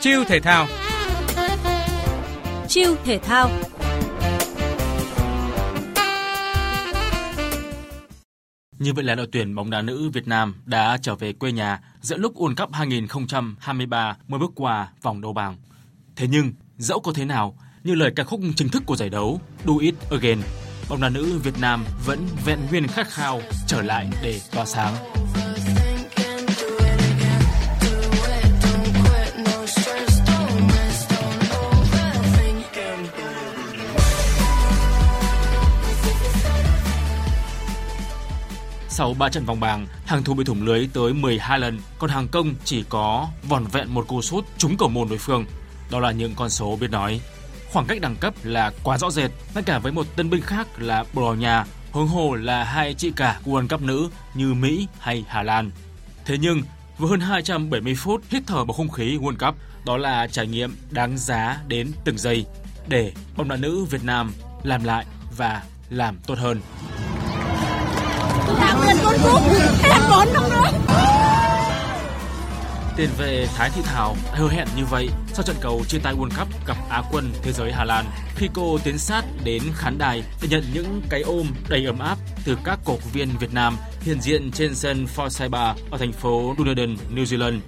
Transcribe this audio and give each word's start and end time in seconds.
Chiêu 0.00 0.24
thể 0.24 0.40
thao 0.40 0.66
Chiêu 2.68 2.96
thể 3.04 3.18
thao 3.18 3.50
Như 8.78 8.92
vậy 8.92 9.04
là 9.04 9.14
đội 9.14 9.26
tuyển 9.32 9.54
bóng 9.54 9.70
đá 9.70 9.82
nữ 9.82 10.10
Việt 10.12 10.28
Nam 10.28 10.54
đã 10.64 10.98
trở 11.02 11.14
về 11.14 11.32
quê 11.32 11.52
nhà 11.52 11.80
giữa 12.00 12.16
lúc 12.16 12.36
World 12.36 12.54
Cup 12.54 12.72
2023 12.72 14.16
mới 14.28 14.40
bước 14.40 14.50
qua 14.54 14.88
vòng 15.02 15.20
đấu 15.20 15.32
bảng. 15.32 15.56
Thế 16.16 16.26
nhưng, 16.30 16.52
dẫu 16.78 17.00
có 17.00 17.12
thế 17.14 17.24
nào, 17.24 17.56
như 17.84 17.94
lời 17.94 18.12
ca 18.16 18.24
khúc 18.24 18.40
chính 18.56 18.68
thức 18.68 18.82
của 18.86 18.96
giải 18.96 19.10
đấu 19.10 19.40
Do 19.66 19.72
It 19.80 19.94
Again, 20.10 20.38
bóng 20.88 21.00
đá 21.00 21.08
nữ 21.08 21.38
Việt 21.42 21.58
Nam 21.60 21.84
vẫn 22.06 22.26
vẹn 22.44 22.58
nguyên 22.70 22.86
khát 22.86 23.08
khao 23.08 23.40
trở 23.66 23.82
lại 23.82 24.08
để 24.22 24.40
tỏa 24.52 24.66
sáng. 24.66 24.94
Sau 38.92 39.14
3 39.14 39.28
trận 39.28 39.44
vòng 39.44 39.60
bảng, 39.60 39.86
hàng 40.06 40.22
thủ 40.22 40.34
bị 40.34 40.44
thủng 40.44 40.62
lưới 40.62 40.88
tới 40.92 41.12
12 41.12 41.58
lần, 41.58 41.78
còn 41.98 42.10
hàng 42.10 42.28
công 42.28 42.54
chỉ 42.64 42.84
có 42.88 43.28
vòn 43.48 43.64
vẹn 43.64 43.94
một 43.94 44.08
cú 44.08 44.22
sút 44.22 44.44
trúng 44.58 44.76
cầu 44.76 44.88
môn 44.88 45.08
đối 45.08 45.18
phương. 45.18 45.44
Đó 45.90 46.00
là 46.00 46.10
những 46.10 46.34
con 46.34 46.50
số 46.50 46.76
biết 46.76 46.90
nói. 46.90 47.20
Khoảng 47.72 47.86
cách 47.86 48.00
đẳng 48.00 48.16
cấp 48.16 48.34
là 48.42 48.72
quá 48.82 48.98
rõ 48.98 49.10
rệt, 49.10 49.30
ngay 49.54 49.62
cả 49.62 49.78
với 49.78 49.92
một 49.92 50.06
tân 50.16 50.30
binh 50.30 50.42
khác 50.42 50.66
là 50.78 51.04
Bồ 51.12 51.22
Đào 51.22 51.34
Nha, 51.34 51.64
huống 51.92 52.08
hồ 52.08 52.34
là 52.34 52.64
hai 52.64 52.94
chị 52.94 53.12
cả 53.16 53.40
của 53.44 53.60
World 53.60 53.68
Cup 53.68 53.82
nữ 53.82 54.08
như 54.34 54.54
Mỹ 54.54 54.86
hay 54.98 55.24
Hà 55.28 55.42
Lan. 55.42 55.70
Thế 56.24 56.38
nhưng, 56.38 56.62
với 56.98 57.10
hơn 57.10 57.20
270 57.20 57.94
phút 57.94 58.22
hít 58.30 58.42
thở 58.46 58.64
bầu 58.64 58.76
không 58.76 58.90
khí 58.90 59.18
World 59.18 59.46
Cup, 59.46 59.56
đó 59.86 59.96
là 59.96 60.26
trải 60.26 60.46
nghiệm 60.46 60.76
đáng 60.90 61.18
giá 61.18 61.60
đến 61.68 61.92
từng 62.04 62.18
giây 62.18 62.46
để 62.88 63.12
bóng 63.36 63.48
đá 63.48 63.56
nữ 63.56 63.84
Việt 63.84 64.04
Nam 64.04 64.32
làm 64.62 64.84
lại 64.84 65.04
và 65.36 65.62
làm 65.90 66.18
tốt 66.26 66.38
hơn. 66.38 66.60
Thắng 68.56 68.80
lên 68.80 68.96
con 69.04 69.14
cúp, 69.22 69.40
hết 69.82 69.98
bốn 70.10 70.28
không 70.34 70.50
nữa. 70.50 70.70
Tiền 72.96 73.10
vệ 73.18 73.46
Thái 73.56 73.70
Thị 73.70 73.82
Thảo 73.84 74.16
hứa 74.32 74.48
hẹn 74.48 74.68
như 74.76 74.84
vậy 74.84 75.08
sau 75.32 75.42
trận 75.42 75.56
cầu 75.60 75.84
chia 75.88 75.98
tay 75.98 76.14
World 76.14 76.38
Cup 76.38 76.66
gặp 76.66 76.76
Á 76.88 77.02
quân 77.12 77.32
thế 77.42 77.52
giới 77.52 77.72
Hà 77.72 77.84
Lan 77.84 78.04
khi 78.36 78.48
cô 78.54 78.78
tiến 78.84 78.98
sát 78.98 79.24
đến 79.44 79.62
khán 79.74 79.98
đài 79.98 80.22
để 80.42 80.48
nhận 80.48 80.64
những 80.74 81.02
cái 81.08 81.22
ôm 81.22 81.46
đầy 81.68 81.86
ấm 81.86 81.98
áp 81.98 82.18
từ 82.44 82.58
các 82.64 82.78
cổ 82.84 82.92
động 82.92 83.10
viên 83.12 83.28
Việt 83.40 83.54
Nam 83.54 83.76
hiện 84.00 84.20
diện 84.20 84.50
trên 84.52 84.74
sân 84.74 85.06
Forsyth 85.16 85.74
ở 85.90 85.98
thành 85.98 86.12
phố 86.12 86.54
Dunedin, 86.58 86.96
New 87.14 87.24
Zealand. 87.24 87.58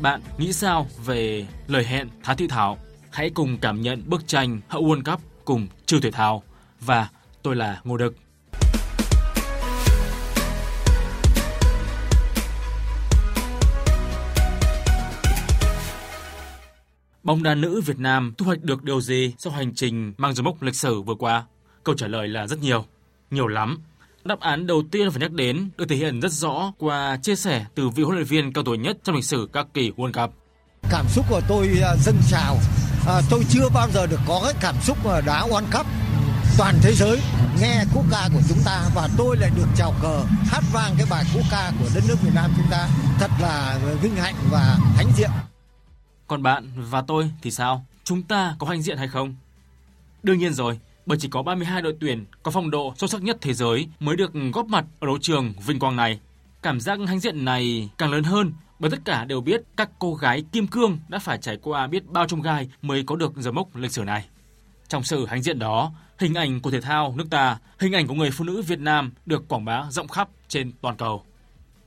Bạn 0.00 0.20
nghĩ 0.38 0.52
sao 0.52 0.86
về 1.04 1.46
lời 1.66 1.84
hẹn 1.84 2.08
Thái 2.24 2.36
Thị 2.36 2.48
Thảo? 2.48 2.78
Hãy 3.10 3.30
cùng 3.30 3.58
cảm 3.58 3.82
nhận 3.82 4.02
bức 4.06 4.28
tranh 4.28 4.60
hậu 4.68 4.82
World 4.82 5.12
Cup 5.12 5.20
cùng 5.44 5.68
Trừ 5.86 6.00
Thể 6.00 6.10
Thao 6.10 6.42
và 6.80 7.08
tôi 7.42 7.56
là 7.56 7.80
Ngô 7.84 7.96
Đức. 7.96 8.14
Bóng 17.22 17.42
đá 17.42 17.54
nữ 17.54 17.80
Việt 17.80 17.98
Nam 17.98 18.34
thu 18.38 18.46
hoạch 18.46 18.62
được 18.62 18.82
điều 18.82 19.00
gì 19.00 19.34
sau 19.38 19.52
hành 19.52 19.74
trình 19.74 20.12
mang 20.16 20.34
dấu 20.34 20.44
mốc 20.44 20.62
lịch 20.62 20.74
sử 20.74 21.02
vừa 21.02 21.14
qua? 21.14 21.44
Câu 21.84 21.94
trả 21.94 22.06
lời 22.06 22.28
là 22.28 22.46
rất 22.46 22.62
nhiều, 22.62 22.84
nhiều 23.30 23.46
lắm. 23.46 23.78
Đáp 24.24 24.40
án 24.40 24.66
đầu 24.66 24.82
tiên 24.90 25.10
phải 25.10 25.20
nhắc 25.20 25.32
đến 25.32 25.70
được 25.76 25.84
thể 25.88 25.96
hiện 25.96 26.20
rất 26.20 26.32
rõ 26.32 26.72
qua 26.78 27.16
chia 27.22 27.36
sẻ 27.36 27.66
từ 27.74 27.88
vị 27.88 28.02
huấn 28.02 28.16
luyện 28.16 28.26
viên 28.26 28.52
cao 28.52 28.64
tuổi 28.64 28.78
nhất 28.78 28.96
trong 29.04 29.16
lịch 29.16 29.24
sử 29.24 29.48
các 29.52 29.66
kỳ 29.74 29.90
World 29.90 30.12
Cup. 30.12 30.34
Cảm 30.90 31.06
xúc 31.08 31.24
của 31.30 31.40
tôi 31.48 31.68
à, 31.82 31.96
dâng 31.96 32.18
trào. 32.30 32.56
À, 33.06 33.20
tôi 33.30 33.44
chưa 33.50 33.68
bao 33.74 33.88
giờ 33.90 34.06
được 34.06 34.20
có 34.28 34.40
cái 34.44 34.54
cảm 34.60 34.74
xúc 34.82 34.98
đá 35.26 35.46
World 35.46 35.72
Cup 35.72 35.86
toàn 36.58 36.74
thế 36.82 36.92
giới 36.94 37.18
nghe 37.60 37.84
quốc 37.94 38.04
ca 38.10 38.28
của 38.34 38.40
chúng 38.48 38.58
ta 38.64 38.82
và 38.94 39.08
tôi 39.18 39.36
lại 39.36 39.50
được 39.56 39.68
chào 39.76 39.94
cờ 40.02 40.24
hát 40.46 40.64
vang 40.72 40.94
cái 40.98 41.06
bài 41.10 41.24
quốc 41.34 41.44
ca 41.50 41.72
của 41.80 41.86
đất 41.94 42.04
nước 42.08 42.16
Việt 42.22 42.32
Nam 42.34 42.50
chúng 42.56 42.66
ta 42.70 42.88
thật 43.18 43.30
là 43.40 43.78
vinh 44.02 44.16
hạnh 44.16 44.34
và 44.50 44.78
hãnh 44.96 45.12
diện. 45.16 45.30
Còn 46.32 46.42
bạn 46.42 46.68
và 46.76 47.02
tôi 47.02 47.30
thì 47.42 47.50
sao? 47.50 47.84
Chúng 48.04 48.22
ta 48.22 48.56
có 48.58 48.66
hãnh 48.66 48.82
diện 48.82 48.98
hay 48.98 49.08
không? 49.08 49.34
Đương 50.22 50.38
nhiên 50.38 50.52
rồi, 50.52 50.80
bởi 51.06 51.18
chỉ 51.18 51.28
có 51.28 51.42
32 51.42 51.82
đội 51.82 51.96
tuyển 52.00 52.24
có 52.42 52.50
phong 52.50 52.70
độ 52.70 52.94
xuất 52.96 53.10
sắc 53.10 53.22
nhất 53.22 53.38
thế 53.40 53.54
giới 53.54 53.88
mới 54.00 54.16
được 54.16 54.32
góp 54.52 54.66
mặt 54.66 54.84
ở 55.00 55.06
đấu 55.06 55.18
trường 55.20 55.52
vinh 55.66 55.78
quang 55.78 55.96
này. 55.96 56.20
Cảm 56.62 56.80
giác 56.80 56.98
hãnh 57.08 57.18
diện 57.18 57.44
này 57.44 57.90
càng 57.98 58.12
lớn 58.12 58.24
hơn 58.24 58.52
bởi 58.78 58.90
tất 58.90 58.96
cả 59.04 59.24
đều 59.24 59.40
biết 59.40 59.62
các 59.76 59.90
cô 59.98 60.14
gái 60.14 60.44
kim 60.52 60.66
cương 60.66 60.98
đã 61.08 61.18
phải 61.18 61.38
trải 61.38 61.58
qua 61.62 61.86
biết 61.86 62.06
bao 62.06 62.26
trong 62.26 62.42
gai 62.42 62.68
mới 62.82 63.02
có 63.06 63.16
được 63.16 63.32
dấu 63.36 63.52
mốc 63.52 63.76
lịch 63.76 63.92
sử 63.92 64.04
này. 64.04 64.24
Trong 64.88 65.02
sự 65.02 65.26
hãnh 65.26 65.42
diện 65.42 65.58
đó, 65.58 65.92
hình 66.18 66.34
ảnh 66.34 66.60
của 66.60 66.70
thể 66.70 66.80
thao 66.80 67.14
nước 67.16 67.26
ta, 67.30 67.58
hình 67.78 67.92
ảnh 67.92 68.06
của 68.06 68.14
người 68.14 68.30
phụ 68.30 68.44
nữ 68.44 68.62
Việt 68.62 68.78
Nam 68.80 69.12
được 69.26 69.48
quảng 69.48 69.64
bá 69.64 69.84
rộng 69.90 70.08
khắp 70.08 70.28
trên 70.48 70.72
toàn 70.80 70.96
cầu. 70.96 71.24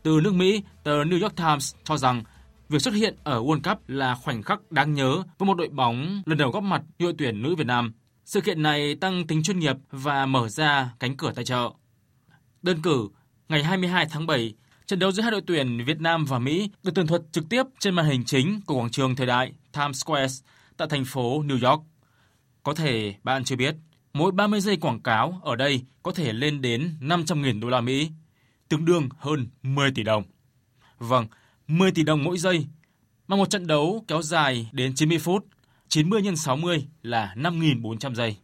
Từ 0.03 0.19
nước 0.23 0.33
Mỹ, 0.33 0.63
tờ 0.83 1.03
New 1.03 1.21
York 1.21 1.35
Times 1.35 1.75
cho 1.83 1.97
rằng 1.97 2.23
Việc 2.69 2.81
xuất 2.81 2.93
hiện 2.93 3.15
ở 3.23 3.41
World 3.41 3.61
Cup 3.61 3.89
là 3.89 4.15
khoảnh 4.15 4.43
khắc 4.43 4.71
đáng 4.71 4.93
nhớ 4.93 5.23
với 5.37 5.47
một 5.47 5.53
đội 5.53 5.69
bóng 5.69 6.21
lần 6.25 6.37
đầu 6.37 6.51
góp 6.51 6.63
mặt 6.63 6.81
như 6.99 7.05
đội 7.05 7.13
tuyển 7.17 7.41
nữ 7.41 7.55
Việt 7.55 7.67
Nam. 7.67 7.93
Sự 8.25 8.41
kiện 8.41 8.61
này 8.61 8.95
tăng 8.95 9.27
tính 9.27 9.43
chuyên 9.43 9.59
nghiệp 9.59 9.75
và 9.91 10.25
mở 10.25 10.49
ra 10.49 10.89
cánh 10.99 11.17
cửa 11.17 11.31
tài 11.35 11.45
trợ. 11.45 11.69
Đơn 12.61 12.81
cử, 12.81 13.09
ngày 13.49 13.63
22 13.63 14.05
tháng 14.09 14.27
7, 14.27 14.53
trận 14.85 14.99
đấu 14.99 15.11
giữa 15.11 15.21
hai 15.21 15.31
đội 15.31 15.41
tuyển 15.47 15.85
Việt 15.85 16.01
Nam 16.01 16.25
và 16.25 16.39
Mỹ 16.39 16.69
được 16.83 16.95
tường 16.95 17.07
thuật 17.07 17.21
trực 17.31 17.49
tiếp 17.49 17.63
trên 17.79 17.95
màn 17.95 18.05
hình 18.05 18.23
chính 18.25 18.61
của 18.65 18.79
quảng 18.79 18.91
trường 18.91 19.15
thời 19.15 19.27
đại 19.27 19.53
Times 19.71 20.03
Square 20.05 20.43
tại 20.77 20.87
thành 20.87 21.05
phố 21.05 21.43
New 21.43 21.69
York. 21.69 21.83
Có 22.63 22.73
thể 22.73 23.15
bạn 23.23 23.43
chưa 23.43 23.55
biết, 23.55 23.75
mỗi 24.13 24.31
30 24.31 24.61
giây 24.61 24.77
quảng 24.77 25.01
cáo 25.01 25.41
ở 25.43 25.55
đây 25.55 25.81
có 26.03 26.11
thể 26.11 26.33
lên 26.33 26.61
đến 26.61 26.95
500.000 27.01 27.59
đô 27.59 27.69
la 27.69 27.81
Mỹ, 27.81 28.09
tương 28.69 28.85
đương 28.85 29.09
hơn 29.17 29.47
10 29.63 29.91
tỷ 29.91 30.03
đồng. 30.03 30.23
Vâng, 30.99 31.27
10 31.67 31.91
tỷ 31.91 32.03
đồng 32.03 32.23
mỗi 32.23 32.37
giây, 32.37 32.67
mà 33.27 33.35
một 33.35 33.49
trận 33.49 33.67
đấu 33.67 34.03
kéo 34.07 34.21
dài 34.21 34.69
đến 34.71 34.95
90 34.95 35.19
phút, 35.19 35.45
90 35.87 36.21
x 36.35 36.45
60 36.45 36.87
là 37.03 37.33
5.400 37.37 38.13
giây. 38.13 38.37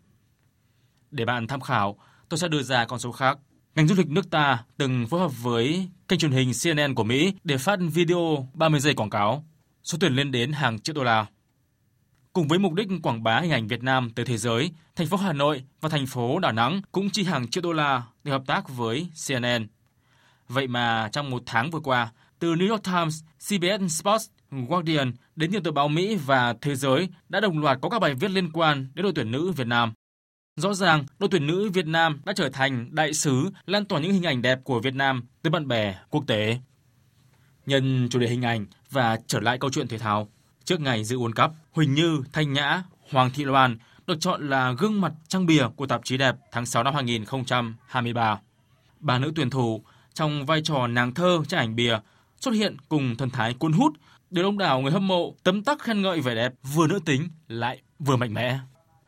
Để 1.12 1.26
bạn 1.26 1.48
tham 1.48 1.62
khảo, 1.62 1.98
tôi 2.30 2.38
sẽ 2.38 2.48
đưa 2.48 2.62
ra 2.62 2.86
con 2.86 3.00
số 3.00 3.12
khác. 3.12 3.38
Ngành 3.76 3.88
du 3.88 3.96
lịch 3.96 4.08
nước 4.08 4.30
ta 4.30 4.64
từng 4.78 5.08
phối 5.08 5.20
hợp 5.20 5.44
với 5.44 5.88
kênh 6.08 6.20
truyền 6.20 6.32
hình 6.32 6.52
CNN 6.64 6.96
của 6.96 7.04
Mỹ 7.04 7.34
để 7.44 7.58
phát 7.58 7.80
video 7.94 8.48
30 8.54 8.80
giây 8.80 8.94
quảng 8.94 9.10
cáo. 9.10 9.46
Số 9.84 9.98
tiền 10.02 10.16
lên 10.16 10.32
đến 10.32 10.52
hàng 10.52 10.80
triệu 10.80 10.96
đô 10.96 11.04
la. 11.04 11.26
Cùng 12.34 12.48
với 12.48 12.60
mục 12.60 12.74
đích 12.74 12.88
quảng 13.04 13.24
bá 13.24 13.40
hình 13.40 13.52
ảnh 13.52 13.68
Việt 13.68 13.84
Nam 13.84 14.10
tới 14.10 14.26
thế 14.26 14.38
giới, 14.38 14.72
thành 14.96 15.08
phố 15.08 15.18
Hà 15.18 15.34
Nội 15.34 15.64
và 15.82 15.90
thành 15.90 16.06
phố 16.06 16.40
Đà 16.40 16.52
Nẵng 16.52 16.82
cũng 16.92 17.10
chi 17.10 17.24
hàng 17.24 17.48
triệu 17.48 17.62
đô 17.62 17.72
la 17.72 18.04
để 18.24 18.32
hợp 18.32 18.44
tác 18.48 18.70
với 18.70 19.08
CNN. 19.28 19.68
Vậy 20.48 20.68
mà 20.68 21.10
trong 21.12 21.30
một 21.30 21.44
tháng 21.46 21.72
vừa 21.72 21.80
qua, 21.80 22.12
từ 22.42 22.56
New 22.56 22.70
York 22.70 22.84
Times, 22.84 23.24
CBS 23.38 24.02
Sports, 24.02 24.30
Guardian 24.52 25.14
đến 25.36 25.52
nhiều 25.52 25.62
tờ 25.62 25.72
báo 25.72 25.88
Mỹ 25.88 26.16
và 26.16 26.56
thế 26.62 26.76
giới 26.76 27.10
đã 27.30 27.40
đồng 27.40 27.60
loạt 27.60 27.78
có 27.82 27.90
các 27.90 28.00
bài 28.00 28.14
viết 28.14 28.32
liên 28.32 28.52
quan 28.52 28.88
đến 28.94 29.04
đội 29.04 29.12
tuyển 29.16 29.32
nữ 29.32 29.52
Việt 29.52 29.68
Nam. 29.68 29.94
Rõ 30.56 30.74
ràng, 30.74 31.06
đội 31.20 31.30
tuyển 31.32 31.48
nữ 31.48 31.70
Việt 31.70 31.88
Nam 31.88 32.22
đã 32.26 32.34
trở 32.34 32.50
thành 32.50 32.96
đại 32.96 33.14
sứ 33.14 33.50
lan 33.66 33.86
tỏa 33.86 34.00
những 34.00 34.14
hình 34.14 34.24
ảnh 34.24 34.42
đẹp 34.42 34.60
của 34.64 34.80
Việt 34.80 34.94
Nam 34.94 35.24
tới 35.42 35.52
bạn 35.52 35.68
bè 35.68 35.96
quốc 36.10 36.24
tế. 36.28 36.58
Nhân 37.66 38.08
chủ 38.10 38.20
đề 38.20 38.28
hình 38.28 38.42
ảnh 38.42 38.66
và 38.90 39.20
trở 39.28 39.40
lại 39.40 39.58
câu 39.58 39.70
chuyện 39.70 39.88
thể 39.88 39.98
thao, 39.98 40.28
trước 40.64 40.80
ngày 40.80 41.04
dự 41.04 41.18
World 41.18 41.44
Cup, 41.44 41.56
Huỳnh 41.72 41.94
Như, 41.94 42.24
Thanh 42.34 42.54
Nhã, 42.54 42.84
Hoàng 43.12 43.30
Thị 43.34 43.44
Loan 43.44 43.78
được 44.08 44.18
chọn 44.20 44.50
là 44.50 44.72
gương 44.72 45.02
mặt 45.02 45.14
trang 45.28 45.46
bìa 45.46 45.68
của 45.76 45.88
tạp 45.88 46.02
chí 46.04 46.18
đẹp 46.18 46.36
tháng 46.52 46.66
6 46.66 46.84
năm 46.84 46.94
2023. 46.94 48.40
Bà 49.00 49.20
nữ 49.20 49.32
tuyển 49.36 49.50
thủ 49.50 49.84
trong 50.14 50.46
vai 50.46 50.62
trò 50.62 50.88
nàng 50.88 51.14
thơ 51.14 51.40
trên 51.48 51.60
ảnh 51.60 51.76
bìa 51.76 51.98
xuất 52.42 52.52
hiện 52.52 52.78
cùng 52.90 53.16
thần 53.16 53.30
thái 53.30 53.54
cuốn 53.54 53.74
hút, 53.74 53.94
được 54.30 54.42
đông 54.42 54.58
đảo 54.58 54.82
người 54.82 54.92
hâm 54.92 55.08
mộ 55.08 55.36
tấm 55.44 55.64
tắc 55.64 55.82
khen 55.82 56.02
ngợi 56.02 56.22
vẻ 56.22 56.36
đẹp 56.36 56.54
vừa 56.74 56.88
nữ 56.88 57.00
tính 57.06 57.30
lại 57.48 57.82
vừa 58.00 58.16
mạnh 58.16 58.34
mẽ. 58.34 58.60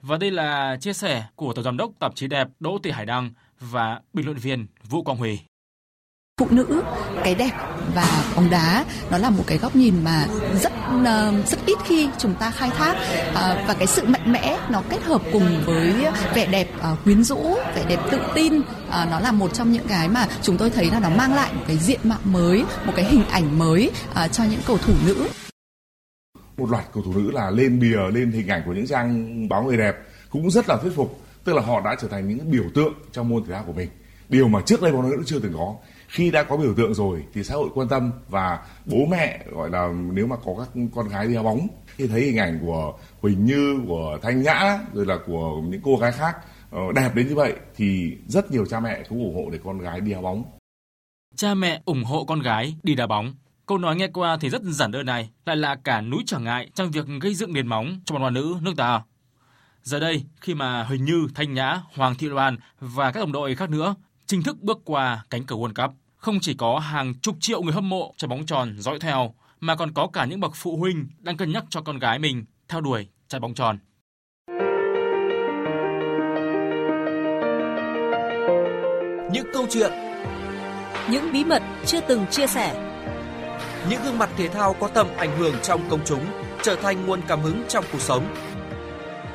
Và 0.01 0.17
đây 0.17 0.31
là 0.31 0.77
chia 0.81 0.93
sẻ 0.93 1.25
của 1.35 1.53
tổng 1.53 1.63
giám 1.63 1.77
đốc 1.77 1.91
tạp 1.99 2.15
chí 2.15 2.27
đẹp 2.27 2.47
Đỗ 2.59 2.77
Thị 2.83 2.91
Hải 2.91 3.05
Đăng 3.05 3.33
và 3.59 4.01
bình 4.13 4.25
luận 4.25 4.37
viên 4.37 4.67
Vũ 4.83 5.03
Quang 5.03 5.17
Huy 5.17 5.39
phụ 6.39 6.47
nữ 6.51 6.83
cái 7.23 7.35
đẹp 7.35 7.51
và 7.95 8.23
bóng 8.35 8.49
đá 8.49 8.85
nó 9.11 9.17
là 9.17 9.29
một 9.29 9.43
cái 9.47 9.57
góc 9.57 9.75
nhìn 9.75 10.03
mà 10.03 10.27
rất 10.61 10.73
uh, 11.01 11.47
rất 11.47 11.59
ít 11.65 11.77
khi 11.85 12.09
chúng 12.17 12.35
ta 12.35 12.51
khai 12.51 12.69
thác. 12.69 12.93
Uh, 13.29 13.67
và 13.67 13.75
cái 13.79 13.87
sự 13.87 14.05
mạnh 14.05 14.31
mẽ 14.31 14.57
nó 14.69 14.81
kết 14.89 15.03
hợp 15.03 15.21
cùng 15.33 15.63
với 15.65 15.93
vẻ 16.35 16.45
đẹp 16.45 16.67
uh, 16.93 17.03
quyến 17.03 17.23
rũ 17.23 17.55
vẻ 17.75 17.85
đẹp 17.89 17.99
tự 18.11 18.19
tin 18.35 18.59
uh, 18.59 18.63
nó 18.89 19.19
là 19.19 19.31
một 19.31 19.53
trong 19.53 19.71
những 19.71 19.87
cái 19.87 20.09
mà 20.09 20.27
chúng 20.41 20.57
tôi 20.57 20.69
thấy 20.69 20.85
là 20.85 20.99
nó 20.99 21.09
mang 21.09 21.33
lại 21.33 21.53
một 21.53 21.63
cái 21.67 21.77
diện 21.77 21.99
mạo 22.03 22.19
mới 22.23 22.63
một 22.85 22.93
cái 22.95 23.05
hình 23.05 23.25
ảnh 23.25 23.59
mới 23.59 23.91
uh, 24.11 24.31
cho 24.31 24.43
những 24.43 24.61
cầu 24.67 24.77
thủ 24.77 24.93
nữ. 25.05 25.27
Một 26.57 26.71
loạt 26.71 26.85
cầu 26.93 27.03
thủ 27.03 27.13
nữ 27.13 27.31
là 27.31 27.49
lên 27.49 27.79
bìa 27.79 27.99
lên 28.13 28.31
hình 28.31 28.47
ảnh 28.47 28.63
của 28.65 28.73
những 28.73 28.87
trang 28.87 29.49
báo 29.49 29.63
người 29.63 29.77
đẹp 29.77 29.95
cũng 30.29 30.51
rất 30.51 30.69
là 30.69 30.77
thuyết 30.77 30.91
phục 30.95 31.21
tức 31.43 31.53
là 31.53 31.61
họ 31.61 31.81
đã 31.81 31.95
trở 32.01 32.07
thành 32.07 32.27
những 32.27 32.51
biểu 32.51 32.65
tượng 32.75 32.93
trong 33.11 33.29
môn 33.29 33.45
thể 33.45 33.53
thao 33.53 33.63
của 33.63 33.73
mình. 33.73 33.89
Điều 34.29 34.47
mà 34.47 34.59
trước 34.65 34.81
đây 34.81 34.91
bóng 34.91 35.01
đá 35.01 35.09
nữ 35.17 35.23
chưa 35.25 35.39
từng 35.39 35.53
có 35.53 35.75
khi 36.13 36.31
đã 36.31 36.43
có 36.43 36.57
biểu 36.57 36.73
tượng 36.73 36.93
rồi 36.93 37.23
thì 37.33 37.43
xã 37.43 37.55
hội 37.55 37.69
quan 37.73 37.87
tâm 37.87 38.11
và 38.29 38.59
bố 38.85 38.97
mẹ 39.11 39.45
gọi 39.51 39.69
là 39.69 39.89
nếu 40.11 40.27
mà 40.27 40.35
có 40.45 40.55
các 40.59 40.81
con 40.95 41.09
gái 41.09 41.27
đi 41.27 41.35
đá 41.35 41.43
bóng 41.43 41.67
thì 41.97 42.07
thấy 42.07 42.21
hình 42.21 42.37
ảnh 42.37 42.59
của 42.61 42.93
Huỳnh 43.21 43.45
Như, 43.45 43.81
của 43.87 44.17
Thanh 44.21 44.41
Nhã 44.41 44.79
rồi 44.93 45.05
là 45.05 45.17
của 45.25 45.61
những 45.61 45.81
cô 45.83 45.97
gái 45.97 46.11
khác 46.11 46.37
ờ, 46.71 46.79
đẹp 46.95 47.15
đến 47.15 47.27
như 47.27 47.35
vậy 47.35 47.53
thì 47.75 48.17
rất 48.27 48.51
nhiều 48.51 48.65
cha 48.65 48.79
mẹ 48.79 49.03
cũng 49.09 49.19
ủng 49.19 49.35
hộ 49.35 49.51
để 49.51 49.59
con 49.63 49.79
gái 49.79 50.01
đi 50.01 50.11
đá 50.11 50.21
bóng. 50.21 50.43
Cha 51.35 51.53
mẹ 51.53 51.81
ủng 51.85 52.03
hộ 52.03 52.25
con 52.25 52.39
gái 52.39 52.75
đi 52.83 52.95
đá 52.95 53.07
bóng. 53.07 53.35
Câu 53.65 53.77
nói 53.77 53.95
nghe 53.95 54.07
qua 54.07 54.37
thì 54.41 54.49
rất 54.49 54.61
giản 54.63 54.91
đơn 54.91 55.05
này 55.05 55.29
lại 55.45 55.55
là 55.55 55.75
cả 55.75 56.01
núi 56.01 56.23
trở 56.25 56.39
ngại 56.39 56.69
trong 56.75 56.91
việc 56.91 57.05
gây 57.21 57.35
dựng 57.35 57.53
nền 57.53 57.67
móng 57.67 57.99
cho 58.05 58.15
bóng 58.15 58.23
đá 58.23 58.29
nữ 58.29 58.55
nước 58.61 58.73
ta. 58.77 59.01
Giờ 59.83 59.99
đây, 59.99 60.23
khi 60.41 60.55
mà 60.55 60.83
Huỳnh 60.83 61.05
Như, 61.05 61.27
Thanh 61.35 61.53
Nhã, 61.53 61.81
Hoàng 61.95 62.15
Thị 62.15 62.27
Loan 62.27 62.57
và 62.79 63.11
các 63.11 63.19
đồng 63.19 63.31
đội 63.31 63.55
khác 63.55 63.69
nữa 63.69 63.95
chính 64.25 64.43
thức 64.43 64.61
bước 64.61 64.81
qua 64.85 65.23
cánh 65.29 65.43
cửa 65.43 65.55
World 65.55 65.83
Cup, 65.83 65.95
không 66.23 66.39
chỉ 66.39 66.53
có 66.53 66.79
hàng 66.79 67.13
chục 67.21 67.35
triệu 67.39 67.61
người 67.61 67.73
hâm 67.73 67.89
mộ 67.89 68.13
trái 68.17 68.27
bóng 68.27 68.45
tròn 68.45 68.75
dõi 68.79 68.99
theo, 68.99 69.33
mà 69.59 69.75
còn 69.75 69.93
có 69.93 70.07
cả 70.13 70.25
những 70.25 70.39
bậc 70.39 70.51
phụ 70.55 70.77
huynh 70.77 71.07
đang 71.19 71.37
cân 71.37 71.51
nhắc 71.51 71.63
cho 71.69 71.81
con 71.81 71.99
gái 71.99 72.19
mình 72.19 72.45
theo 72.67 72.81
đuổi 72.81 73.07
trái 73.27 73.39
bóng 73.39 73.53
tròn. 73.53 73.77
Những 79.31 79.47
câu 79.53 79.65
chuyện, 79.69 79.91
những 81.09 81.31
bí 81.33 81.43
mật 81.45 81.63
chưa 81.85 82.01
từng 82.07 82.25
chia 82.31 82.47
sẻ, 82.47 82.73
những 83.89 84.01
gương 84.03 84.17
mặt 84.17 84.29
thể 84.37 84.47
thao 84.47 84.73
có 84.73 84.87
tầm 84.87 85.07
ảnh 85.17 85.37
hưởng 85.37 85.55
trong 85.63 85.89
công 85.89 86.05
chúng 86.05 86.25
trở 86.61 86.75
thành 86.75 87.05
nguồn 87.05 87.21
cảm 87.27 87.41
hứng 87.41 87.63
trong 87.67 87.85
cuộc 87.91 88.01
sống. 88.01 88.35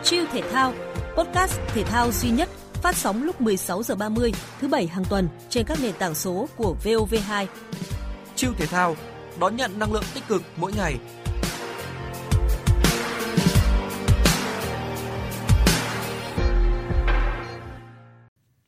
Chiêu 0.02 0.24
thể 0.32 0.42
thao, 0.52 0.74
podcast 1.16 1.60
thể 1.66 1.84
thao 1.84 2.12
duy 2.12 2.30
nhất 2.30 2.48
phát 2.82 2.96
sóng 2.96 3.22
lúc 3.22 3.40
16 3.40 3.82
giờ 3.82 3.94
30 3.94 4.32
thứ 4.60 4.68
bảy 4.68 4.86
hàng 4.86 5.04
tuần 5.04 5.28
trên 5.48 5.66
các 5.66 5.78
nền 5.82 5.94
tảng 5.98 6.14
số 6.14 6.48
của 6.56 6.76
VOV2. 6.84 7.46
Chiêu 8.36 8.52
thể 8.58 8.66
thao 8.66 8.96
đón 9.40 9.56
nhận 9.56 9.78
năng 9.78 9.92
lượng 9.92 10.04
tích 10.14 10.28
cực 10.28 10.42
mỗi 10.56 10.72
ngày. 10.76 10.96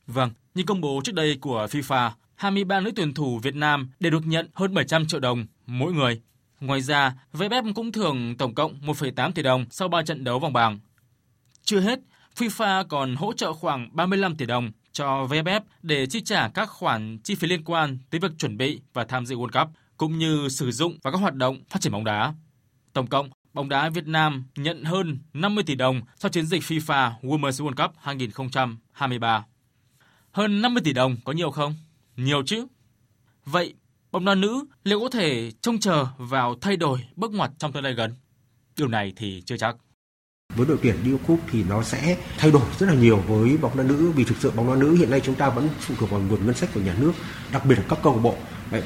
Vâng, 0.07 0.31
như 0.55 0.63
công 0.67 0.81
bố 0.81 1.01
trước 1.05 1.15
đây 1.15 1.39
của 1.41 1.67
FIFA, 1.71 2.11
23 2.35 2.81
nữ 2.81 2.91
tuyển 2.97 3.15
thủ 3.15 3.39
Việt 3.43 3.55
Nam 3.55 3.91
đều 4.01 4.13
được 4.13 4.27
nhận 4.27 4.49
hơn 4.55 4.75
700 4.75 5.07
triệu 5.07 5.21
đồng 5.21 5.47
mỗi 5.67 5.93
người. 5.93 6.21
Ngoài 6.61 6.81
ra, 6.81 7.15
VFF 7.33 7.73
cũng 7.75 7.93
thưởng 7.93 8.35
tổng 8.39 8.55
cộng 8.55 8.81
1,8 8.81 9.33
tỷ 9.33 9.43
đồng 9.43 9.67
sau 9.71 9.89
3 9.89 10.03
trận 10.03 10.25
đấu 10.25 10.39
vòng 10.39 10.53
bảng. 10.53 10.79
Chưa 11.65 11.81
hết, 11.81 12.01
FIFA 12.37 12.85
còn 12.89 13.17
hỗ 13.17 13.33
trợ 13.33 13.53
khoảng 13.53 13.97
35 13.97 14.37
tỷ 14.37 14.47
đồng 14.47 14.71
cho 14.93 15.27
VFF 15.27 15.61
để 15.83 16.07
chi 16.07 16.21
trả 16.21 16.49
các 16.49 16.71
khoản 16.71 17.19
chi 17.25 17.35
phí 17.35 17.49
liên 17.49 17.65
quan 17.65 17.99
tới 18.11 18.21
việc 18.21 18.33
chuẩn 18.39 18.57
bị 18.57 18.81
và 18.93 19.05
tham 19.05 19.27
dự 19.27 19.37
World 19.37 19.65
Cup 19.65 19.77
cũng 19.97 20.19
như 20.19 20.49
sử 20.49 20.71
dụng 20.71 20.99
và 21.03 21.11
các 21.11 21.19
hoạt 21.19 21.35
động 21.35 21.61
phát 21.69 21.81
triển 21.81 21.93
bóng 21.93 22.05
đá. 22.05 22.35
Tổng 22.93 23.07
cộng, 23.07 23.31
bóng 23.53 23.69
đá 23.69 23.89
Việt 23.89 24.07
Nam 24.07 24.45
nhận 24.57 24.85
hơn 24.85 25.19
50 25.33 25.65
tỷ 25.65 25.75
đồng 25.75 26.01
sau 26.17 26.31
chiến 26.31 26.47
dịch 26.47 26.63
FIFA 26.63 27.13
Women's 27.23 27.67
World 27.67 27.87
Cup 27.87 27.97
2023. 28.01 29.45
Hơn 30.33 30.63
50 30.63 30.83
tỷ 30.85 30.93
đồng 30.93 31.17
có 31.25 31.33
nhiều 31.33 31.51
không? 31.51 31.75
Nhiều 32.17 32.43
chứ. 32.47 32.67
Vậy, 33.45 33.75
bóng 34.13 34.25
đá 34.25 34.35
nữ 34.35 34.65
liệu 34.85 35.01
có 35.01 35.09
thể 35.09 35.51
trông 35.51 35.79
chờ 35.79 36.07
vào 36.17 36.55
thay 36.61 36.77
đổi 36.77 37.07
bước 37.17 37.33
ngoặt 37.33 37.51
trong 37.59 37.73
tương 37.73 37.85
lai 37.85 37.95
gần? 37.95 38.15
Điều 38.77 38.89
này 38.89 39.13
thì 39.17 39.43
chưa 39.47 39.57
chắc. 39.57 39.77
Với 40.57 40.67
đội 40.67 40.79
tuyển 40.83 40.97
đi 41.05 41.11
Cúp 41.27 41.41
thì 41.51 41.65
nó 41.69 41.83
sẽ 41.83 42.17
thay 42.39 42.51
đổi 42.51 42.63
rất 42.79 42.87
là 42.87 42.95
nhiều 42.95 43.17
với 43.17 43.57
bóng 43.57 43.77
đá 43.77 43.83
nữ 43.83 44.11
vì 44.17 44.25
thực 44.25 44.35
sự 44.41 44.51
bóng 44.51 44.69
đá 44.69 44.77
nữ 44.77 44.97
hiện 44.97 45.11
nay 45.11 45.21
chúng 45.25 45.35
ta 45.35 45.51
vẫn 45.51 45.69
phụ 45.81 45.95
thuộc 45.99 46.11
vào 46.11 46.21
nguồn 46.21 46.47
ngân 46.47 46.55
sách 46.55 46.71
của 46.75 46.81
nhà 46.81 46.95
nước, 47.01 47.13
đặc 47.53 47.65
biệt 47.65 47.75
là 47.75 47.85
các 47.89 47.99
câu 48.03 48.15
lạc 48.15 48.21
bộ 48.23 48.35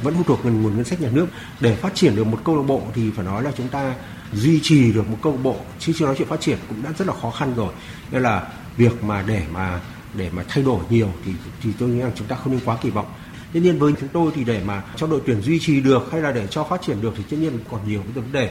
vẫn 0.02 0.14
phụ 0.14 0.22
thuộc 0.26 0.44
vào 0.44 0.52
nguồn 0.52 0.76
ngân 0.76 0.84
sách 0.84 1.00
nhà 1.00 1.08
nước. 1.12 1.26
Để 1.60 1.76
phát 1.76 1.94
triển 1.94 2.16
được 2.16 2.24
một 2.24 2.38
câu 2.44 2.56
lạc 2.56 2.62
bộ 2.62 2.82
thì 2.94 3.10
phải 3.10 3.24
nói 3.24 3.42
là 3.42 3.52
chúng 3.56 3.68
ta 3.68 3.94
duy 4.32 4.60
trì 4.62 4.92
được 4.92 5.08
một 5.08 5.18
câu 5.22 5.32
lạc 5.32 5.42
bộ 5.42 5.56
chứ 5.78 5.92
chưa 5.96 6.06
nói 6.06 6.14
chuyện 6.18 6.28
phát 6.28 6.40
triển 6.40 6.58
cũng 6.68 6.82
đã 6.82 6.92
rất 6.98 7.06
là 7.08 7.14
khó 7.22 7.30
khăn 7.30 7.54
rồi. 7.56 7.72
Nên 8.10 8.22
là 8.22 8.48
việc 8.76 9.04
mà 9.04 9.22
để 9.22 9.42
mà 9.52 9.80
để 10.14 10.30
mà 10.32 10.44
thay 10.48 10.64
đổi 10.64 10.84
nhiều 10.90 11.08
thì 11.24 11.32
thì 11.62 11.70
tôi 11.78 11.88
nghĩ 11.88 12.00
rằng 12.00 12.12
chúng 12.14 12.26
ta 12.26 12.36
không 12.36 12.52
nên 12.52 12.60
quá 12.64 12.76
kỳ 12.82 12.90
vọng. 12.90 13.06
tất 13.54 13.60
nhiên 13.60 13.78
với 13.78 13.92
chúng 14.00 14.08
tôi 14.08 14.32
thì 14.34 14.44
để 14.44 14.62
mà 14.64 14.82
cho 14.96 15.06
đội 15.06 15.20
tuyển 15.26 15.42
duy 15.42 15.58
trì 15.58 15.80
được 15.80 16.08
hay 16.12 16.20
là 16.20 16.32
để 16.32 16.46
cho 16.46 16.64
phát 16.64 16.82
triển 16.82 17.00
được 17.00 17.14
thì 17.16 17.24
tất 17.30 17.36
nhiên 17.40 17.58
còn 17.70 17.88
nhiều 17.88 18.02
vấn 18.14 18.32
đề 18.32 18.50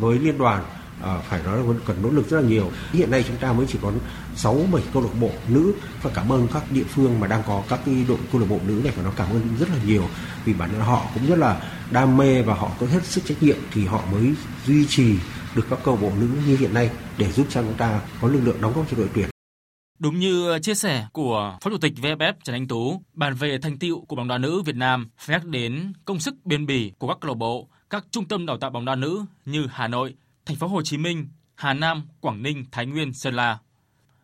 với 0.00 0.18
liên 0.18 0.38
đoàn 0.38 0.64
à, 1.02 1.18
phải 1.28 1.42
nói 1.42 1.56
là 1.56 1.62
vẫn 1.62 1.80
cần 1.86 1.96
nỗ 2.02 2.10
lực 2.10 2.30
rất 2.30 2.40
là 2.40 2.48
nhiều. 2.48 2.70
Hiện 2.92 3.10
nay 3.10 3.24
chúng 3.28 3.36
ta 3.36 3.52
mới 3.52 3.66
chỉ 3.66 3.78
có 3.82 3.92
6 4.36 4.60
7 4.72 4.82
câu 4.92 5.02
lạc 5.02 5.20
bộ 5.20 5.30
nữ 5.48 5.72
và 6.02 6.10
cảm 6.14 6.32
ơn 6.32 6.48
các 6.54 6.72
địa 6.72 6.84
phương 6.84 7.20
mà 7.20 7.26
đang 7.26 7.42
có 7.46 7.62
các 7.68 7.80
cái 7.86 8.04
đội 8.08 8.18
câu 8.32 8.40
lạc 8.40 8.46
bộ 8.50 8.60
nữ 8.66 8.80
này 8.84 8.92
và 8.96 9.02
nó 9.02 9.10
cảm 9.16 9.30
ơn 9.30 9.40
rất 9.60 9.68
là 9.70 9.76
nhiều 9.86 10.04
vì 10.44 10.52
bản 10.52 10.70
thân 10.72 10.80
họ 10.80 11.06
cũng 11.14 11.26
rất 11.26 11.38
là 11.38 11.60
đam 11.90 12.16
mê 12.16 12.42
và 12.42 12.54
họ 12.54 12.70
có 12.80 12.86
hết 12.86 13.04
sức 13.04 13.24
trách 13.26 13.42
nhiệm 13.42 13.56
thì 13.72 13.86
họ 13.86 14.02
mới 14.12 14.34
duy 14.66 14.86
trì 14.86 15.14
được 15.54 15.66
các 15.70 15.78
câu 15.84 15.94
lạc 15.94 16.02
bộ 16.02 16.12
nữ 16.20 16.28
như 16.46 16.56
hiện 16.56 16.74
nay 16.74 16.90
để 17.18 17.32
giúp 17.32 17.46
cho 17.50 17.62
chúng 17.62 17.74
ta 17.74 18.00
có 18.20 18.28
lực 18.28 18.40
lượng 18.44 18.60
đóng 18.60 18.72
góp 18.76 18.90
cho 18.90 18.96
đội 18.96 19.08
tuyển. 19.14 19.28
Đúng 19.98 20.18
như 20.18 20.48
ờ, 20.48 20.58
chia 20.58 20.74
sẻ 20.74 21.06
của 21.12 21.58
Phó 21.60 21.70
Chủ 21.70 21.78
tịch 21.78 21.92
VFF 21.96 22.32
Trần 22.44 22.56
Anh 22.56 22.68
Tú, 22.68 23.02
bàn 23.12 23.34
về 23.34 23.58
thành 23.58 23.78
tựu 23.78 24.04
của 24.04 24.16
bóng 24.16 24.28
đá 24.28 24.38
nữ 24.38 24.62
Việt 24.62 24.76
Nam 24.76 25.10
phải 25.18 25.36
nhắc 25.36 25.46
đến 25.46 25.92
công 26.04 26.20
sức 26.20 26.34
bền 26.44 26.66
bỉ 26.66 26.92
của 26.98 27.08
các 27.08 27.18
câu 27.20 27.28
lạc 27.28 27.34
bộ, 27.34 27.68
các 27.90 28.06
trung 28.10 28.28
tâm 28.28 28.46
đào 28.46 28.58
tạo 28.58 28.70
bóng 28.70 28.84
đá 28.84 28.94
nữ 28.94 29.24
như 29.44 29.66
Hà 29.70 29.88
Nội, 29.88 30.14
Thành 30.46 30.56
phố 30.56 30.66
Hồ 30.66 30.82
Chí 30.82 30.96
Minh, 30.96 31.28
Hà 31.54 31.74
Nam, 31.74 32.02
Quảng 32.20 32.42
Ninh, 32.42 32.64
Thái 32.72 32.86
Nguyên, 32.86 33.12
Sơn 33.14 33.34
La. 33.34 33.58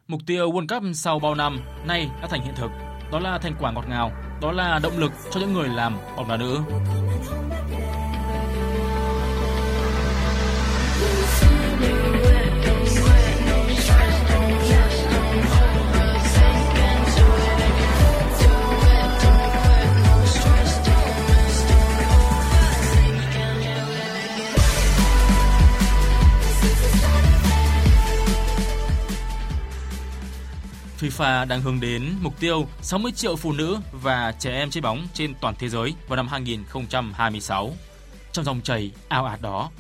Mục 0.09 0.21
tiêu 0.27 0.51
World 0.53 0.67
Cup 0.67 0.97
sau 0.97 1.19
bao 1.19 1.35
năm 1.35 1.61
nay 1.87 2.09
đã 2.23 2.29
thành 2.29 2.43
hiện 2.43 2.55
thực. 2.57 2.71
Đó 3.13 3.19
là 3.19 3.39
thành 3.39 3.55
quả 3.61 3.73
ngọt 3.73 3.85
ngào, 3.89 4.13
đó 4.43 4.53
là 4.53 4.81
động 4.83 4.99
lực 4.99 5.13
cho 5.31 5.41
những 5.41 5.53
người 5.53 5.69
làm 5.69 5.97
bóng 6.17 6.29
đá 6.29 6.37
nữ. 6.37 6.61
FIFA 31.21 31.49
đang 31.49 31.63
hướng 31.63 31.81
đến 31.81 32.13
mục 32.21 32.41
tiêu 32.41 32.67
60 32.83 33.13
triệu 33.13 33.37
phụ 33.37 33.53
nữ 33.53 33.79
và 33.93 34.35
trẻ 34.39 34.51
em 34.51 34.71
chơi 34.71 34.81
bóng 34.81 35.09
trên 35.15 35.35
toàn 35.41 35.55
thế 35.59 35.69
giới 35.69 35.95
vào 36.09 36.17
năm 36.17 36.29
2026. 36.29 37.73
Trong 38.33 38.45
dòng 38.45 38.61
chảy 38.61 38.91
ao 39.09 39.25
ạt 39.25 39.43
đó, 39.43 39.71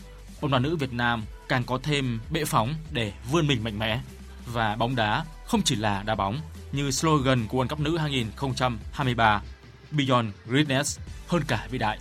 bóng 0.40 0.50
đá 0.50 0.58
nữ 0.58 0.76
Việt 0.76 0.92
Nam 0.92 1.24
càng 1.48 1.64
có 1.64 1.78
thêm 1.82 2.20
bệ 2.30 2.44
phóng 2.44 2.74
để 2.90 3.12
vươn 3.30 3.46
mình 3.46 3.64
mạnh 3.64 3.78
mẽ 3.78 4.00
và 4.46 4.76
bóng 4.76 4.96
đá 4.96 5.24
không 5.46 5.62
chỉ 5.62 5.76
là 5.76 6.02
đá 6.02 6.14
bóng 6.14 6.40
như 6.72 6.90
slogan 6.90 7.46
của 7.46 7.64
World 7.64 7.68
Cup 7.68 7.80
nữ 7.80 7.98
2023 7.98 9.42
Beyond 9.90 10.28
Greatness 10.46 10.98
hơn 11.28 11.42
cả 11.48 11.66
vĩ 11.70 11.78
đại. 11.78 11.98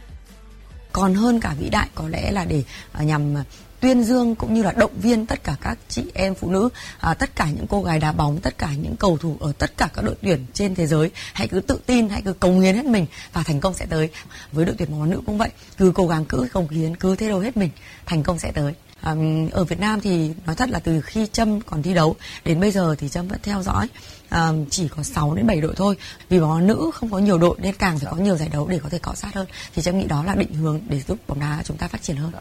Còn 0.94 1.14
hơn 1.14 1.40
cả 1.40 1.56
vĩ 1.60 1.70
đại 1.70 1.90
có 1.96 2.10
lẽ 2.10 2.32
là 2.32 2.46
để 2.46 2.64
à, 2.92 3.04
nhằm 3.04 3.36
tuyên 3.80 4.04
dương 4.04 4.36
cũng 4.36 4.54
như 4.54 4.64
là 4.64 4.72
động 4.72 4.92
viên 5.02 5.26
tất 5.26 5.44
cả 5.44 5.56
các 5.62 5.78
chị 5.90 6.04
em 6.14 6.36
phụ 6.36 6.50
nữ 6.50 6.70
à, 7.00 7.14
tất 7.14 7.36
cả 7.36 7.50
những 7.56 7.68
cô 7.68 7.84
gái 7.84 8.00
đá 8.00 8.12
bóng 8.12 8.40
tất 8.40 8.58
cả 8.58 8.70
những 8.82 8.96
cầu 8.96 9.18
thủ 9.18 9.38
ở 9.40 9.52
tất 9.58 9.78
cả 9.78 9.90
các 9.94 10.02
đội 10.06 10.16
tuyển 10.22 10.46
trên 10.54 10.76
thế 10.76 10.88
giới. 10.88 11.12
Hãy 11.34 11.48
cứ 11.48 11.60
tự 11.60 11.80
tin 11.86 12.10
hãy 12.10 12.22
cứ 12.22 12.34
cống 12.34 12.60
hiến 12.60 12.76
hết 12.76 12.86
mình 12.86 13.06
và 13.34 13.44
thành 13.44 13.60
công 13.60 13.74
sẽ 13.74 13.86
tới. 13.86 14.10
Với 14.52 14.66
đội 14.66 14.76
tuyển 14.78 14.92
bóng 14.92 15.10
đá 15.10 15.16
nữ 15.16 15.22
cũng 15.26 15.38
vậy 15.38 15.50
cứ 15.78 15.92
cố 15.96 16.08
gắng 16.08 16.26
cứ 16.26 16.48
cống 16.54 16.70
hiến 16.70 16.96
cứ 16.96 17.16
thế 17.16 17.30
đâu 17.30 17.40
hết 17.40 17.58
mình 17.58 17.70
thành 18.06 18.24
công 18.24 18.40
sẽ 18.40 18.52
tới. 18.52 18.74
À, 19.02 19.16
ở 19.52 19.64
Việt 19.64 19.80
Nam 19.80 20.02
thì 20.02 20.34
nói 20.46 20.56
thật 20.56 20.70
là 20.70 20.80
từ 20.80 21.02
khi 21.02 21.28
Trâm 21.32 21.62
còn 21.62 21.84
thi 21.84 21.94
đấu 21.94 22.16
đến 22.46 22.60
bây 22.60 22.72
giờ 22.72 22.96
thì 22.98 23.10
Trâm 23.10 23.28
vẫn 23.28 23.40
theo 23.44 23.64
dõi 23.64 23.88
à, 24.30 24.52
chỉ 24.70 24.88
có 24.88 25.04
6 25.04 25.36
đến 25.36 25.48
7 25.48 25.62
đội 25.62 25.74
thôi. 25.76 25.96
Vì 26.30 26.40
bóng 26.40 26.60
đá 26.60 26.66
nữ 26.66 26.92
không 26.94 27.12
có 27.12 27.20
nhiều 27.20 27.38
đội 27.38 27.58
nên 27.62 27.76
càng 27.76 28.00
phải 28.00 28.12
có 28.12 28.18
nhiều 28.18 28.38
giải 28.38 28.50
đấu 28.50 28.68
để 28.68 28.80
có 28.84 28.90
thể 28.90 29.00
cọ 29.00 29.14
sát 29.16 29.34
hơn. 29.34 29.48
Thì 29.76 29.82
Trâm 29.82 30.00
nghĩ 30.00 30.06
đó 30.06 30.24
là 30.24 30.36
định 30.36 30.54
hướng 30.54 30.82
để 30.90 31.02
giúp 31.08 31.18
bóng 31.28 31.40
đá 31.40 31.62
chúng 31.66 31.78
ta 31.78 31.88
phát 31.88 32.02
triển 32.02 32.18
hơn 32.18 32.32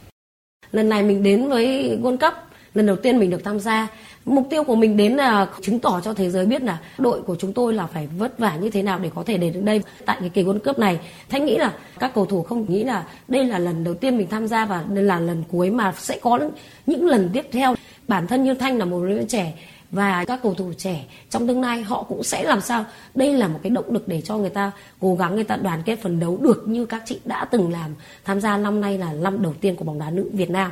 lần 0.73 0.89
này 0.89 1.03
mình 1.03 1.23
đến 1.23 1.49
với 1.49 1.99
World 2.03 2.17
Cup, 2.17 2.35
lần 2.75 2.87
đầu 2.87 2.97
tiên 2.97 3.19
mình 3.19 3.31
được 3.31 3.45
tham 3.45 3.61
gia. 3.61 3.89
Mục 4.25 4.47
tiêu 4.51 4.65
của 4.65 4.75
mình 4.77 4.97
đến 4.97 5.13
là 5.13 5.47
chứng 5.63 5.79
tỏ 5.79 6.01
cho 6.05 6.15
thế 6.15 6.31
giới 6.31 6.47
biết 6.47 6.63
là 6.63 6.79
đội 6.99 7.23
của 7.23 7.37
chúng 7.37 7.53
tôi 7.53 7.75
là 7.75 7.87
phải 7.87 8.09
vất 8.19 8.39
vả 8.39 8.57
như 8.57 8.71
thế 8.71 8.83
nào 8.83 8.99
để 8.99 9.11
có 9.15 9.23
thể 9.27 9.37
đến 9.37 9.53
được 9.53 9.61
đây. 9.65 9.83
Tại 10.05 10.17
cái 10.21 10.29
kỳ 10.29 10.45
World 10.45 10.59
Cup 10.59 10.79
này, 10.79 10.99
thanh 11.29 11.45
nghĩ 11.45 11.57
là 11.57 11.73
các 11.99 12.15
cầu 12.15 12.27
thủ 12.27 12.43
không 12.43 12.67
nghĩ 12.69 12.85
là 12.85 13.05
đây 13.29 13.45
là 13.45 13.59
lần 13.59 13.85
đầu 13.85 13.95
tiên 13.95 14.19
mình 14.19 14.27
tham 14.31 14.47
gia 14.47 14.65
và 14.65 14.85
đây 14.89 15.05
là 15.05 15.21
lần 15.21 15.45
cuối 15.51 15.71
mà 15.71 15.93
sẽ 15.99 16.19
có 16.23 16.39
những 16.87 17.07
lần 17.07 17.31
tiếp 17.33 17.47
theo. 17.53 17.75
Bản 18.09 18.27
thân 18.27 18.45
như 18.45 18.55
thanh 18.55 18.79
là 18.79 18.85
một 18.85 19.05
đứa 19.09 19.25
trẻ 19.25 19.53
và 19.91 20.25
các 20.25 20.41
cầu 20.43 20.55
thủ 20.55 20.73
trẻ 20.79 21.07
trong 21.31 21.47
tương 21.47 21.61
lai 21.61 21.83
họ 21.83 22.03
cũng 22.03 22.23
sẽ 22.23 22.45
làm 22.45 22.61
sao 22.61 22.85
đây 23.15 23.33
là 23.33 23.49
một 23.49 23.61
cái 23.63 23.71
động 23.71 23.93
lực 23.93 24.09
để 24.09 24.21
cho 24.21 24.37
người 24.37 24.51
ta 24.51 24.71
cố 25.01 25.15
gắng 25.15 25.35
người 25.35 25.45
ta 25.45 25.57
đoàn 25.57 25.83
kết 25.85 26.03
phấn 26.03 26.21
đấu 26.21 26.39
được 26.43 26.69
như 26.69 26.87
các 26.87 27.03
chị 27.07 27.21
đã 27.25 27.45
từng 27.45 27.73
làm 27.73 27.95
tham 28.25 28.41
gia 28.41 28.57
năm 28.57 28.81
nay 28.81 28.99
là 28.99 29.13
năm 29.13 29.43
đầu 29.43 29.55
tiên 29.61 29.77
của 29.77 29.85
bóng 29.85 29.99
đá 29.99 30.11
nữ 30.11 30.31
Việt 30.33 30.51
Nam. 30.51 30.71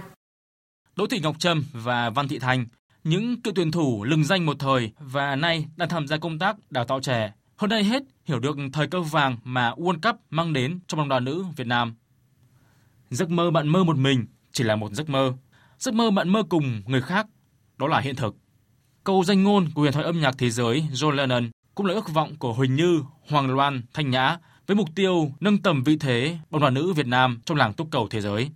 Đỗ 0.96 1.06
Thị 1.06 1.20
Ngọc 1.22 1.38
Trâm 1.38 1.64
và 1.72 2.10
Văn 2.10 2.28
Thị 2.28 2.38
Thành, 2.38 2.66
những 3.04 3.40
cựu 3.40 3.54
tuyển 3.56 3.70
thủ 3.70 4.04
lừng 4.04 4.24
danh 4.24 4.46
một 4.46 4.56
thời 4.58 4.92
và 4.98 5.36
nay 5.36 5.66
đang 5.76 5.88
tham 5.88 6.06
gia 6.06 6.16
công 6.16 6.38
tác 6.38 6.56
đào 6.70 6.84
tạo 6.84 7.00
trẻ 7.00 7.32
hơn 7.56 7.70
đây 7.70 7.84
hết 7.84 8.02
hiểu 8.24 8.40
được 8.40 8.56
thời 8.72 8.86
cơ 8.86 9.00
vàng 9.00 9.36
mà 9.44 9.70
World 9.70 10.00
Cup 10.02 10.20
mang 10.30 10.52
đến 10.52 10.78
cho 10.86 10.96
bóng 10.96 11.08
đá 11.08 11.20
nữ 11.20 11.44
Việt 11.56 11.66
Nam. 11.66 11.94
Giấc 13.10 13.30
mơ 13.30 13.50
bạn 13.50 13.68
mơ 13.68 13.84
một 13.84 13.96
mình 13.96 14.26
chỉ 14.52 14.64
là 14.64 14.76
một 14.76 14.92
giấc 14.92 15.08
mơ. 15.08 15.32
Giấc 15.78 15.94
mơ 15.94 16.10
bạn 16.10 16.28
mơ 16.28 16.42
cùng 16.48 16.82
người 16.86 17.02
khác, 17.02 17.26
đó 17.78 17.86
là 17.86 18.00
hiện 18.00 18.16
thực. 18.16 18.36
Câu 19.06 19.24
danh 19.24 19.42
ngôn 19.42 19.68
của 19.74 19.80
huyền 19.80 19.92
thoại 19.92 20.04
âm 20.04 20.20
nhạc 20.20 20.34
thế 20.38 20.50
giới 20.50 20.84
John 20.92 21.10
Lennon 21.10 21.50
cũng 21.74 21.86
là 21.86 21.94
ước 21.94 22.14
vọng 22.14 22.36
của 22.38 22.52
Huỳnh 22.52 22.76
Như, 22.76 23.02
Hoàng 23.28 23.54
Loan, 23.54 23.82
Thanh 23.94 24.10
Nhã 24.10 24.38
với 24.66 24.76
mục 24.76 24.88
tiêu 24.94 25.32
nâng 25.40 25.58
tầm 25.58 25.84
vị 25.84 25.96
thế 25.96 26.38
bóng 26.50 26.62
đá 26.62 26.70
nữ 26.70 26.92
Việt 26.92 27.06
Nam 27.06 27.40
trong 27.44 27.58
làng 27.58 27.72
túc 27.72 27.88
cầu 27.90 28.08
thế 28.10 28.20
giới. 28.20 28.50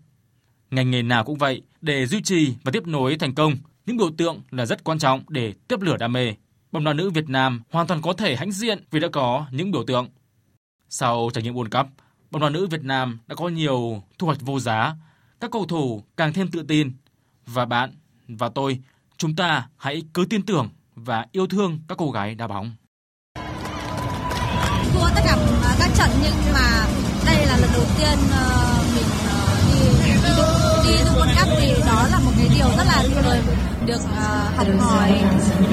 Ngành 0.71 0.90
nghề 0.90 1.02
nào 1.02 1.25
cũng 1.25 1.38
vậy, 1.38 1.62
để 1.80 2.07
duy 2.07 2.23
trì 2.23 2.54
và 2.64 2.73
tiếp 2.73 2.87
nối 2.87 3.16
thành 3.16 3.35
công, 3.35 3.57
những 3.87 3.97
biểu 3.97 4.11
tượng 4.16 4.40
là 4.50 4.66
rất 4.66 4.85
quan 4.85 4.99
trọng 4.99 5.23
để 5.28 5.54
tiếp 5.69 5.80
lửa 5.80 5.97
đam 5.97 6.12
mê. 6.12 6.35
Bóng 6.73 6.85
đá 6.85 6.92
nữ 6.92 7.11
Việt 7.11 7.28
Nam 7.28 7.62
hoàn 7.71 7.87
toàn 7.87 8.02
có 8.02 8.12
thể 8.12 8.37
hãnh 8.37 8.52
diện 8.52 8.85
vì 8.90 9.00
đã 9.00 9.09
có 9.09 9.47
những 9.50 9.71
biểu 9.71 9.85
tượng. 9.85 10.09
Sau 10.88 11.30
trải 11.35 11.45
nghiệm 11.45 11.54
World 11.54 11.83
Cup, 11.83 11.92
bóng 12.30 12.42
đá 12.42 12.50
nữ 12.50 12.66
Việt 12.66 12.85
Nam 12.85 13.19
đã 13.26 13.35
có 13.35 13.49
nhiều 13.49 14.02
thu 14.19 14.26
hoạch 14.26 14.40
vô 14.40 14.61
giá, 14.61 14.95
các 15.40 15.50
cầu 15.50 15.66
thủ 15.66 16.02
càng 16.16 16.33
thêm 16.33 16.49
tự 16.49 16.62
tin 16.69 16.92
và 17.47 17.64
bạn 17.64 17.92
và 18.28 18.49
tôi 18.49 18.78
chúng 19.21 19.37
ta 19.37 19.67
hãy 19.77 20.03
cứ 20.15 20.25
tin 20.31 20.43
tưởng 20.43 20.69
và 20.95 21.27
yêu 21.33 21.47
thương 21.47 21.79
các 21.89 21.99
cô 21.99 22.11
gái 22.11 22.35
đá 22.35 22.47
bóng. 22.47 22.73
Thua 24.95 25.09
tất 25.15 25.23
cả 25.25 25.37
à, 25.65 25.77
các 25.79 25.91
trận 25.97 26.11
nhưng 26.23 26.53
mà 26.55 26.87
đây 27.27 27.47
là 27.47 27.57
lần 27.57 27.71
đầu 27.73 27.85
tiên 27.99 28.19
ờ, 28.33 28.79
mình 28.95 29.11
ờ, 29.29 29.57
đi 29.67 29.81
đi 30.85 30.97
đi 30.97 31.05
World 31.05 31.35
Cup 31.39 31.49
thì 31.61 31.73
đó 31.87 32.07
là 32.11 32.19
một 32.25 32.31
cái 32.39 32.49
điều 32.57 32.69
rất 32.77 32.85
là 32.87 33.03
tuyệt 33.03 33.45
được 33.87 34.00
uh, 34.05 34.57
học 34.57 34.67
hỏi 34.79 35.12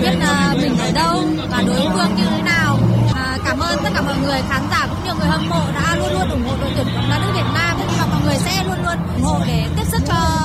biết 0.01 0.16
uh, 0.18 0.58
mình 0.62 0.77
ở 0.80 0.92
đâu 0.96 1.24
và 1.51 1.63
đối 1.68 1.89
phương 1.94 2.16
như 2.18 2.24
thế 2.30 2.42
nào. 2.42 2.80
Uh, 3.06 3.42
cảm 3.46 3.60
ơn 3.60 3.77
tất 3.84 3.89
cả 3.94 4.01
mọi 4.01 4.16
người 4.25 4.42
khán 4.50 4.62
giả 4.72 4.88
cũng 4.89 5.04
như 5.06 5.13
người 5.13 5.27
hâm 5.27 5.50
mộ 5.50 5.63
đã 5.75 5.96
luôn 5.96 6.12
luôn 6.13 6.30
ủng 6.30 6.44
hộ 6.48 6.58
đội 6.62 6.72
tuyển 6.75 6.88
bóng 6.96 7.10
đá 7.10 7.20
nữ 7.20 7.32
Việt 7.34 7.50
Nam 7.54 7.77
và 7.98 8.06
mọi 8.06 8.22
người 8.25 8.38
sẽ 8.38 8.63
luôn 8.63 8.77
luôn 8.86 8.98
ủng 9.16 9.24
hộ 9.24 9.39
để 9.48 9.68
tiếp 9.77 9.86
sức 9.92 10.01
cho 10.08 10.37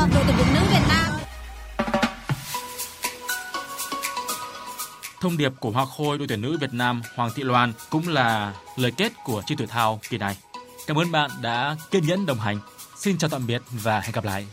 Thông 5.23 5.37
điệp 5.37 5.53
của 5.61 5.71
Hoa 5.71 5.87
Khôi, 5.97 6.19
đội 6.19 6.29
tuyển 6.29 6.41
nữ 6.41 6.59
Việt 6.61 6.73
Nam 6.73 7.03
Hoàng 7.15 7.31
Thị 7.35 7.43
Loan 7.43 7.73
cũng 7.91 8.09
là 8.09 8.55
lời 8.77 8.91
kết 8.97 9.13
của 9.25 9.43
chi 9.47 9.55
tuổi 9.59 9.67
thao 9.67 10.01
kỳ 10.11 10.19
này. 10.19 10.37
Cảm 10.87 10.99
ơn 10.99 11.13
bạn 11.13 11.31
đã 11.43 11.77
kiên 11.91 12.07
nhẫn 12.07 12.27
đồng 12.27 12.39
hành. 12.39 12.59
Xin 12.97 13.19
chào 13.19 13.31
tạm 13.31 13.47
biệt 13.47 13.63
và 13.71 14.01
hẹn 14.01 14.13
gặp 14.13 14.25
lại. 14.25 14.47